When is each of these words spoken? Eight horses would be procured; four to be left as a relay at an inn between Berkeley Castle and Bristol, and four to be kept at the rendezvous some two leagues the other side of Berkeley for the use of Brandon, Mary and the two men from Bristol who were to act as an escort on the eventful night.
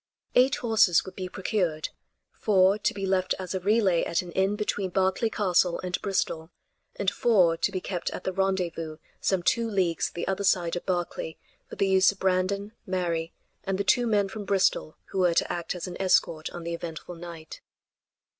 Eight 0.33 0.55
horses 0.55 1.05
would 1.05 1.15
be 1.15 1.29
procured; 1.29 1.89
four 2.31 2.79
to 2.79 2.91
be 2.91 3.05
left 3.05 3.35
as 3.37 3.53
a 3.53 3.59
relay 3.59 4.01
at 4.03 4.23
an 4.23 4.31
inn 4.31 4.55
between 4.55 4.89
Berkeley 4.89 5.29
Castle 5.29 5.79
and 5.81 6.01
Bristol, 6.01 6.49
and 6.95 7.11
four 7.11 7.55
to 7.57 7.71
be 7.71 7.79
kept 7.79 8.09
at 8.09 8.23
the 8.23 8.33
rendezvous 8.33 8.97
some 9.19 9.43
two 9.43 9.69
leagues 9.69 10.09
the 10.09 10.27
other 10.27 10.43
side 10.43 10.75
of 10.75 10.87
Berkeley 10.87 11.37
for 11.69 11.75
the 11.75 11.87
use 11.87 12.11
of 12.11 12.17
Brandon, 12.17 12.71
Mary 12.87 13.31
and 13.63 13.77
the 13.77 13.83
two 13.83 14.07
men 14.07 14.27
from 14.27 14.43
Bristol 14.43 14.97
who 15.11 15.19
were 15.19 15.35
to 15.35 15.53
act 15.53 15.75
as 15.75 15.85
an 15.85 16.01
escort 16.01 16.49
on 16.49 16.63
the 16.63 16.73
eventful 16.73 17.13
night. 17.13 17.61